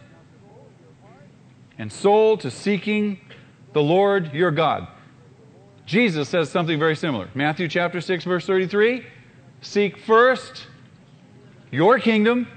[1.77, 3.19] and soul to seeking
[3.73, 4.87] the Lord your God.
[5.85, 7.29] Jesus says something very similar.
[7.35, 9.05] Matthew chapter 6 verse 33,
[9.61, 10.65] seek first
[11.69, 12.47] your kingdom,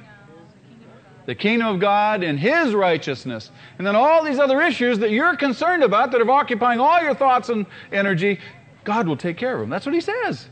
[1.27, 3.51] the kingdom of God and his righteousness.
[3.77, 7.14] And then all these other issues that you're concerned about that are occupying all your
[7.14, 8.40] thoughts and energy,
[8.85, 9.69] God will take care of them.
[9.69, 10.49] That's what he says.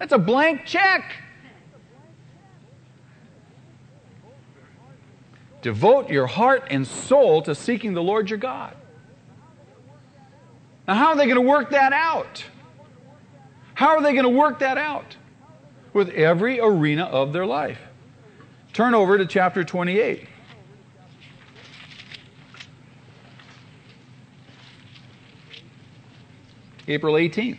[0.00, 1.12] That's a blank check.
[5.60, 8.74] Devote your heart and soul to seeking the Lord your God.
[10.88, 12.42] Now, how are they going to work that out?
[13.74, 15.16] How are they going to work that out?
[15.92, 17.78] With every arena of their life.
[18.72, 20.26] Turn over to chapter 28.
[26.88, 27.58] April 18th.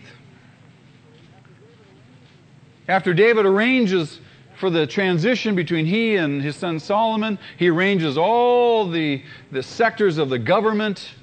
[2.91, 4.19] After David arranges
[4.55, 10.17] for the transition between he and his son Solomon, he arranges all the, the sectors
[10.17, 11.13] of the government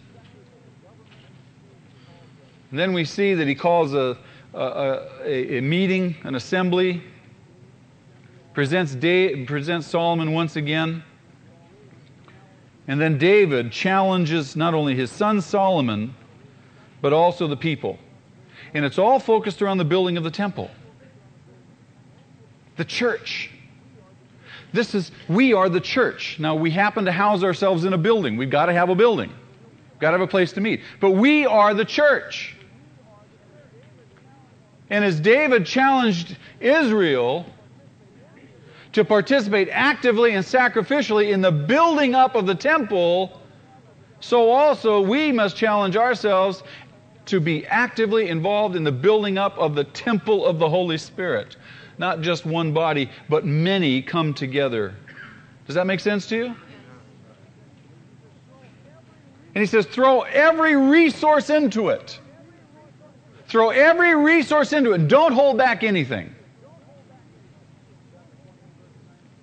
[2.70, 4.18] and then we see that he calls a,
[4.52, 7.02] a, a, meeting, an assembly,
[8.52, 11.02] presents, da- presents Solomon once again.
[12.86, 16.14] And then David challenges not only his son Solomon,
[17.00, 17.98] but also the people.
[18.74, 20.70] And it's all focused around the building of the temple,
[22.78, 23.50] the church.
[24.72, 26.38] this is, we are the church.
[26.38, 28.36] Now, we happen to house ourselves in a building.
[28.38, 30.80] We've got to have a building, We've got to have a place to meet.
[31.00, 32.56] But we are the church.
[34.90, 37.44] And as David challenged Israel
[38.92, 43.42] to participate actively and sacrificially in the building up of the temple,
[44.20, 46.62] so also we must challenge ourselves
[47.26, 51.56] to be actively involved in the building up of the temple of the Holy Spirit.
[51.98, 54.94] Not just one body, but many come together.
[55.66, 56.54] Does that make sense to you?
[59.54, 62.20] And he says, throw every resource into it.
[63.48, 65.08] Throw every resource into it.
[65.08, 66.34] Don't hold back anything.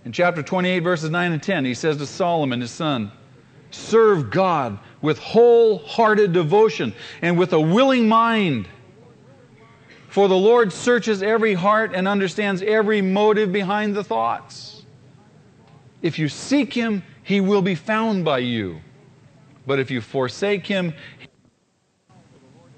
[0.06, 3.12] In chapter 28, verses 9 and 10, he says to Solomon, his son,
[3.72, 8.68] Serve God with wholehearted devotion and with a willing mind.
[10.16, 14.86] For the Lord searches every heart and understands every motive behind the thoughts.
[16.02, 18.80] If you seek him, he will be found by you.
[19.68, 20.94] But if you forsake him,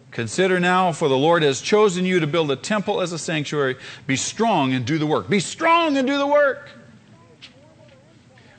[0.09, 3.75] Consider now, for the Lord has chosen you to build a temple as a sanctuary.
[4.07, 5.29] Be strong and do the work.
[5.29, 6.71] Be strong and do the work.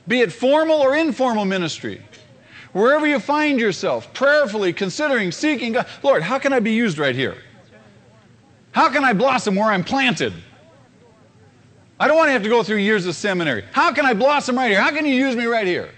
[0.07, 2.01] Be it formal or informal ministry.
[2.71, 7.13] Wherever you find yourself, prayerfully considering, seeking God, Lord, how can I be used right
[7.13, 7.35] here?
[8.71, 10.33] How can I blossom where I'm planted?
[11.99, 13.65] I don't want to have to go through years of seminary.
[13.73, 14.81] How can I blossom right here?
[14.81, 15.89] How can you use me right here?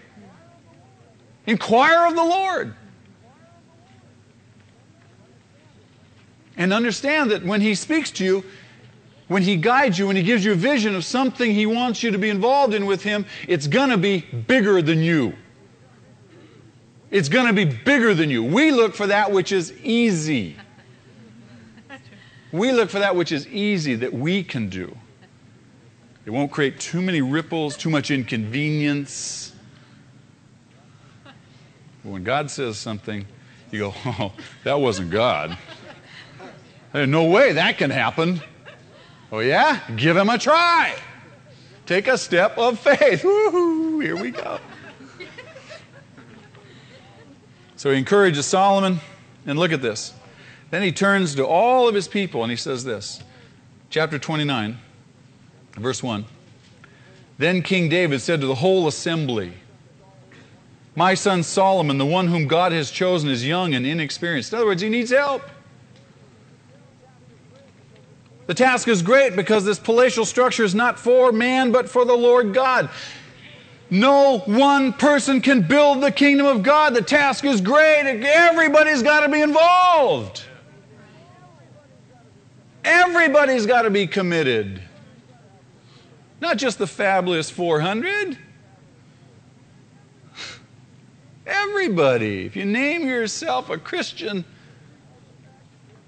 [1.46, 2.76] Inquire of the Lord.
[6.58, 8.44] And understand that when He speaks to you,
[9.28, 12.12] when He guides you, when He gives you a vision of something He wants you
[12.12, 15.34] to be involved in with Him, it's going to be bigger than you.
[17.12, 18.44] It's going to be bigger than you.
[18.44, 20.56] We look for that which is easy.
[22.52, 24.98] We look for that which is easy that we can do.
[26.26, 29.54] It won't create too many ripples, too much inconvenience.
[31.24, 31.34] But
[32.04, 33.26] When God says something,
[33.72, 34.34] you go, oh,
[34.64, 35.58] that wasn't God.
[36.94, 38.42] There's no way that can happen.
[39.32, 39.80] Oh, yeah?
[39.96, 40.96] Give him a try.
[41.86, 43.24] Take a step of faith.
[43.24, 44.60] Woo-hoo, here we go.
[47.78, 49.00] So he encourages Solomon,
[49.48, 50.14] and look at this.
[50.72, 53.22] Then he turns to all of his people and he says this.
[53.90, 54.78] Chapter 29,
[55.76, 56.26] verse 1.
[57.38, 59.54] Then King David said to the whole assembly,
[60.96, 64.54] My son Solomon, the one whom God has chosen, is young and inexperienced.
[64.54, 65.44] In other words, he needs help.
[68.48, 72.16] The task is great because this palatial structure is not for man, but for the
[72.16, 72.90] Lord God.
[73.90, 76.94] No one person can build the kingdom of God.
[76.94, 78.04] The task is great.
[78.24, 80.46] Everybody's got to be involved.
[82.84, 84.82] Everybody's got to be committed.
[86.40, 88.38] Not just the fabulous 400.
[91.46, 92.46] Everybody.
[92.46, 94.44] If you name yourself a Christian,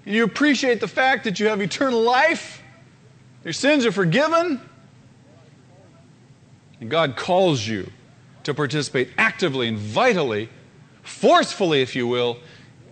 [0.04, 2.62] and you appreciate the fact that you have eternal life,
[3.44, 4.60] your sins are forgiven,
[6.80, 7.90] and God calls you
[8.42, 10.48] to participate actively and vitally,
[11.02, 12.38] forcefully, if you will,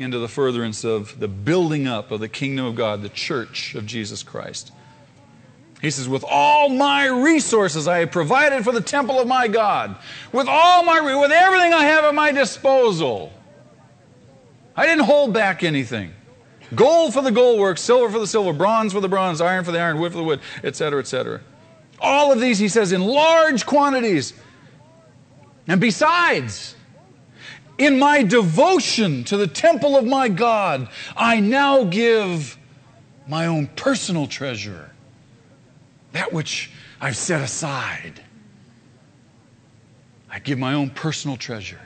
[0.03, 3.87] into the furtherance of the building up of the kingdom of God, the church of
[3.87, 4.73] Jesus Christ.
[5.81, 9.97] He says, With all my resources I have provided for the temple of my God.
[10.33, 13.33] With all my, with everything I have at my disposal.
[14.77, 16.13] I didn't hold back anything.
[16.75, 19.73] Gold for the gold work, silver for the silver, bronze for the bronze, iron for
[19.73, 21.41] the iron, wood for the wood, etc., etc.
[22.01, 24.33] All of these, he says, in large quantities.
[25.67, 26.75] And besides,
[27.79, 32.59] in my devotion to the temple of my God, I now give
[33.27, 34.91] my own personal treasure,
[36.13, 36.71] that which
[37.01, 38.21] I've set aside.
[40.31, 41.81] I give my own personal treasure.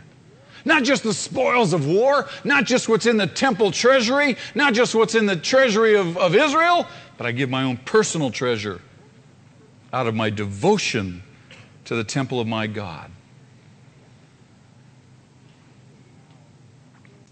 [0.65, 4.95] Not just the spoils of war, not just what's in the temple treasury, not just
[4.95, 8.81] what's in the treasury of, of Israel, but I give my own personal treasure
[9.93, 11.23] out of my devotion
[11.85, 13.11] to the temple of my God.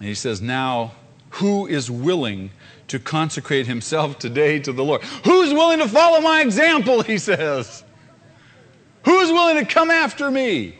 [0.04, 0.92] And he says, Now,
[1.30, 2.50] who is willing
[2.88, 5.02] to consecrate himself today to the Lord?
[5.24, 7.00] Who's willing to follow my example?
[7.06, 7.82] He says.
[9.06, 10.76] Who's willing to come after me?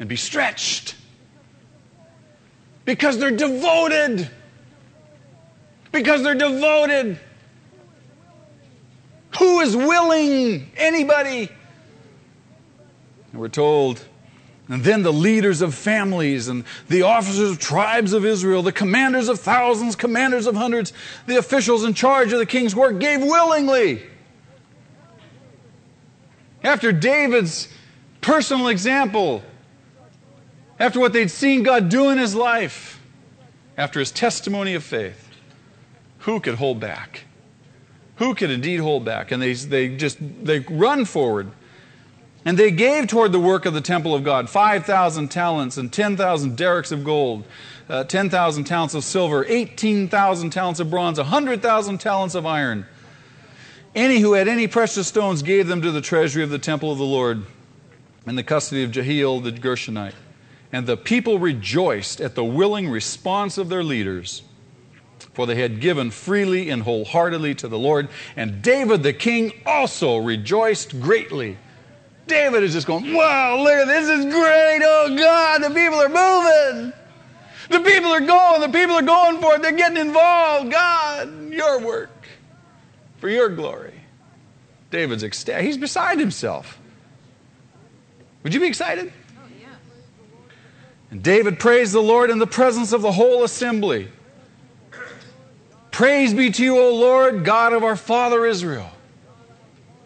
[0.00, 0.96] and be stretched
[2.84, 4.28] because they're devoted.
[5.92, 7.20] Because they're devoted.
[9.38, 10.72] Who is willing?
[10.76, 11.50] Anybody?
[13.30, 14.04] And we're told,
[14.70, 19.28] and then the leaders of families and the officers of tribes of Israel, the commanders
[19.28, 20.92] of thousands, commanders of hundreds,
[21.26, 24.00] the officials in charge of the king's work gave willingly.
[26.62, 27.66] After David's
[28.20, 29.42] personal example,
[30.78, 33.00] after what they'd seen God do in his life,
[33.76, 35.28] after his testimony of faith,
[36.20, 37.24] who could hold back?
[38.16, 39.32] Who could indeed hold back?
[39.32, 41.50] And they, they just they run forward.
[42.44, 46.56] And they gave toward the work of the temple of God 5,000 talents and 10,000
[46.56, 47.44] darics of gold,
[47.88, 52.86] uh, 10,000 talents of silver, 18,000 talents of bronze, 100,000 talents of iron.
[53.94, 56.98] Any who had any precious stones gave them to the treasury of the temple of
[56.98, 57.44] the Lord
[58.26, 60.14] in the custody of Jehiel the Gershonite.
[60.72, 64.42] And the people rejoiced at the willing response of their leaders,
[65.34, 68.08] for they had given freely and wholeheartedly to the Lord.
[68.36, 71.58] And David the king also rejoiced greatly.
[72.26, 74.80] David is just going, Wow, look at this, is great.
[74.82, 76.92] Oh God, the people are moving.
[77.70, 80.72] The people are going, the people are going for it, they're getting involved.
[80.72, 82.10] God, your work
[83.18, 83.94] for your glory.
[84.90, 85.64] David's ecstatic.
[85.64, 86.80] He's beside himself.
[88.42, 89.12] Would you be excited?
[89.38, 89.70] Oh, yes.
[91.12, 94.08] And David praised the Lord in the presence of the whole assembly.
[95.90, 98.90] Praise be to you, O Lord, God of our father Israel.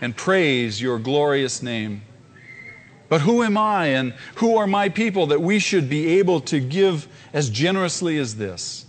[0.00, 2.02] and praise your glorious name.
[3.08, 6.60] But who am I and who are my people that we should be able to
[6.60, 8.86] give as generously as this?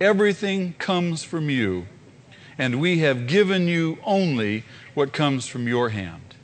[0.00, 1.86] Everything comes from you
[2.58, 4.64] and we have given you only
[4.94, 6.34] what comes from your hand.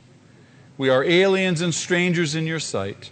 [0.77, 3.11] We are aliens and strangers in your sight,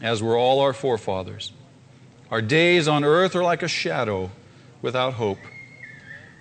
[0.00, 1.52] as were all our forefathers.
[2.30, 4.30] Our days on earth are like a shadow
[4.80, 5.38] without hope.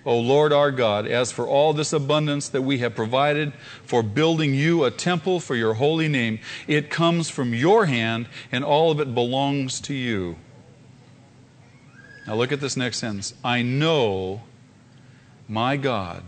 [0.06, 4.56] O Lord our God, as for all this abundance that we have provided for building
[4.56, 8.99] you a temple for your holy name, it comes from your hand, and all of
[8.99, 10.38] it belongs to you.
[12.26, 13.34] Now look at this next sentence.
[13.43, 14.41] I know
[15.47, 16.24] my God,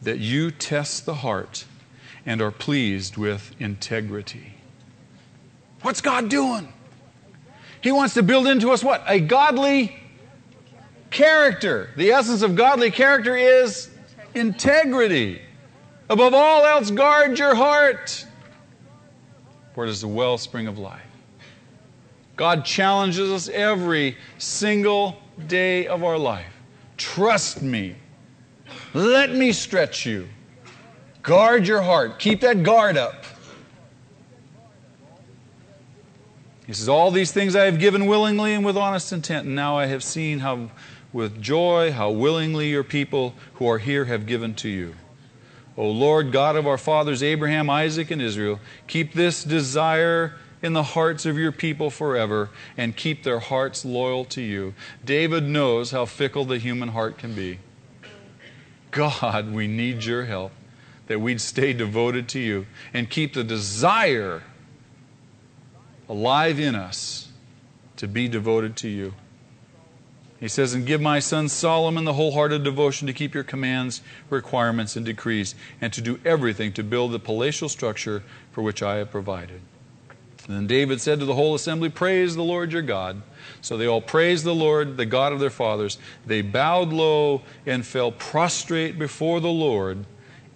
[0.00, 1.64] that you test the heart
[2.24, 4.54] and are pleased with integrity.
[5.82, 6.72] What's God doing?
[7.80, 9.02] He wants to build into us what?
[9.06, 9.96] A godly
[11.10, 11.90] character.
[11.96, 13.90] The essence of godly character is
[14.34, 15.42] integrity.
[16.10, 18.26] Above all else, guard your heart,
[19.74, 21.02] for it is the wellspring of life.
[22.36, 26.52] God challenges us every single day of our life.
[26.96, 27.96] Trust me
[28.94, 30.28] let me stretch you.
[31.22, 32.18] Guard your heart.
[32.18, 33.24] Keep that guard up.
[36.66, 39.76] He says, All these things I have given willingly and with honest intent, and now
[39.76, 40.70] I have seen how
[41.12, 44.94] with joy how willingly your people who are here have given to you.
[45.76, 50.82] O Lord God of our fathers Abraham, Isaac, and Israel, keep this desire in the
[50.82, 54.74] hearts of your people forever and keep their hearts loyal to you.
[55.04, 57.60] David knows how fickle the human heart can be.
[58.90, 60.52] God, we need your help,
[61.06, 64.42] that we'd stay devoted to you and keep the desire
[66.08, 67.28] alive in us
[67.96, 69.14] to be devoted to you.
[70.40, 74.94] He says, And give my son Solomon the wholehearted devotion to keep your commands, requirements,
[74.94, 78.22] and decrees, and to do everything to build the palatial structure
[78.52, 79.60] for which I have provided.
[80.46, 83.20] And then David said to the whole assembly, Praise the Lord your God.
[83.60, 85.98] So they all praised the Lord, the God of their fathers.
[86.24, 90.06] They bowed low and fell prostrate before the Lord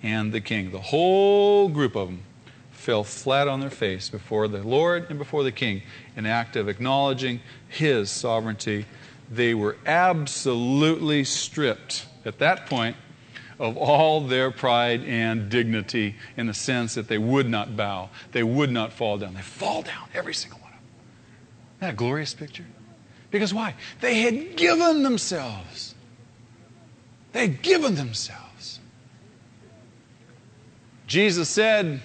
[0.02, 0.70] and the king.
[0.70, 2.22] The whole group of them
[2.70, 5.82] fell flat on their face before the Lord and before the king,
[6.16, 8.86] an act of acknowledging his sovereignty.
[9.32, 12.96] They were absolutely stripped at that point
[13.58, 18.42] of all their pride and dignity in the sense that they would not bow, they
[18.42, 19.32] would not fall down.
[19.32, 20.86] They fall down, every single one of them.
[21.78, 22.66] Isn't that a glorious picture?
[23.30, 23.74] Because why?
[24.00, 25.94] They had given themselves.
[27.32, 28.80] They had given themselves.
[31.06, 32.02] Jesus said,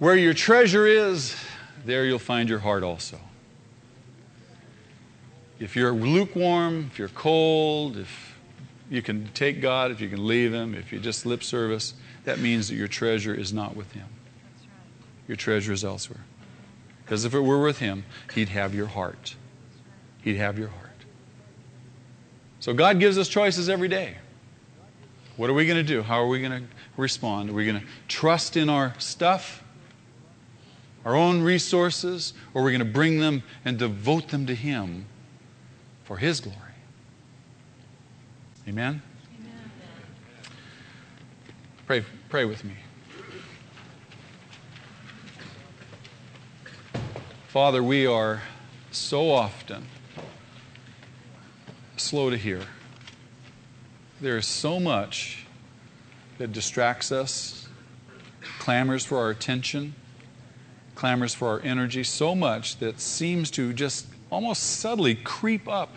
[0.00, 1.36] Where your treasure is,
[1.84, 3.20] there you'll find your heart also.
[5.60, 8.38] If you're lukewarm, if you're cold, if
[8.88, 11.92] you can take God, if you can leave Him, if you just lip service,
[12.24, 14.06] that means that your treasure is not with Him.
[15.28, 16.24] Your treasure is elsewhere.
[17.04, 18.04] Because if it were with Him,
[18.34, 19.36] He'd have your heart.
[20.22, 20.86] He'd have your heart.
[22.58, 24.16] So God gives us choices every day.
[25.36, 26.02] What are we going to do?
[26.02, 27.50] How are we going to respond?
[27.50, 29.62] Are we going to trust in our stuff,
[31.04, 35.06] our own resources, or are we going to bring them and devote them to Him
[36.10, 36.56] for His glory?
[38.66, 39.00] Amen?
[39.38, 39.70] Amen.
[41.86, 42.74] Pray, pray with me.
[47.46, 48.42] Father, we are
[48.90, 49.86] so often
[51.96, 52.62] slow to hear.
[54.20, 55.46] There is so much
[56.38, 57.68] that distracts us,
[58.58, 59.94] clamors for our attention,
[60.96, 65.90] clamors for our energy, so much that seems to just almost subtly creep up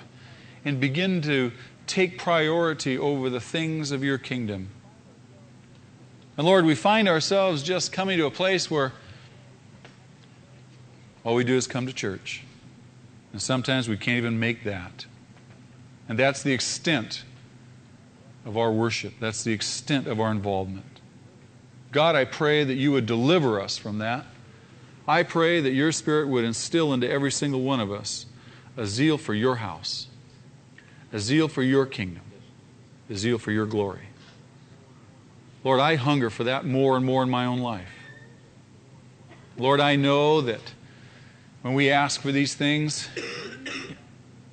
[0.65, 1.51] and begin to
[1.88, 4.69] take priority over the things of your kingdom.
[6.38, 8.93] And Lord, we find ourselves just coming to a place where
[11.23, 12.43] all we do is come to church.
[13.31, 15.05] And sometimes we can't even make that.
[16.09, 17.23] And that's the extent
[18.45, 19.13] of our worship.
[19.19, 20.99] That's the extent of our involvement.
[21.91, 24.25] God, I pray that you would deliver us from that.
[25.07, 28.25] I pray that your Spirit would instill into every single one of us
[28.77, 30.07] a zeal for your house,
[31.11, 32.23] a zeal for your kingdom,
[33.09, 34.07] a zeal for your glory.
[35.63, 37.89] Lord, I hunger for that more and more in my own life.
[39.57, 40.73] Lord, I know that
[41.61, 43.07] when we ask for these things,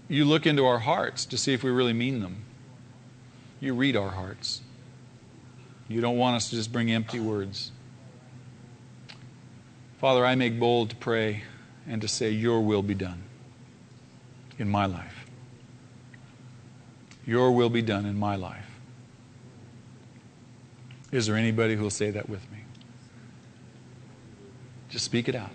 [0.09, 2.45] you look into our hearts to see if we really mean them.
[3.61, 4.61] You read our hearts.
[5.89, 7.73] You don't want us to just bring empty words.
[10.01, 11.43] Father, I make bold to pray
[11.87, 13.23] and to say, Your will be done
[14.59, 15.27] in my life.
[17.27, 18.65] Your will be done in my life.
[21.13, 22.61] Is there anybody who will say that with me?
[24.89, 25.51] Just speak it out.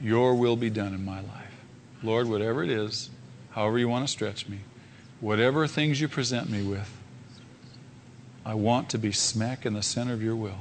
[0.00, 1.56] Your will be done in my life.
[2.04, 3.10] Lord, whatever it is,
[3.50, 4.60] however you want to stretch me,
[5.20, 6.88] whatever things you present me with,
[8.46, 10.58] I want to be smack in the center of your will.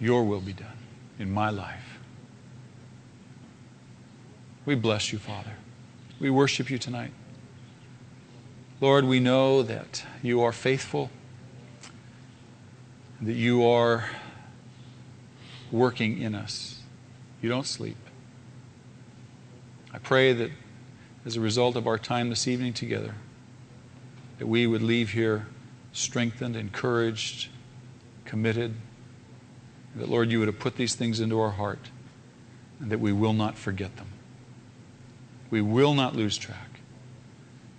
[0.00, 0.78] Your will be done
[1.18, 1.98] in my life.
[4.64, 5.52] We bless you, Father.
[6.18, 7.12] We worship you tonight.
[8.80, 11.10] Lord, we know that you are faithful,
[13.20, 14.10] that you are
[15.70, 16.82] working in us.
[17.40, 17.96] You don't sleep.
[19.92, 20.50] I pray that
[21.24, 23.14] as a result of our time this evening together,
[24.38, 25.46] that we would leave here
[25.92, 27.48] strengthened, encouraged,
[28.24, 28.74] committed,
[29.96, 31.90] that, Lord, you would have put these things into our heart,
[32.80, 34.08] and that we will not forget them.
[35.50, 36.80] We will not lose track.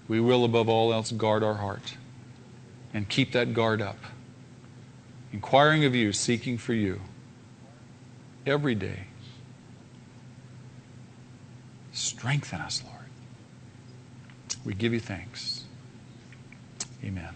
[0.07, 1.95] We will, above all else, guard our heart
[2.93, 3.99] and keep that guard up,
[5.33, 7.01] inquiring of you, seeking for you
[8.45, 9.07] every day
[11.97, 13.09] Strengthen us, Lord.
[14.63, 15.63] We give you thanks.
[17.03, 17.33] Amen.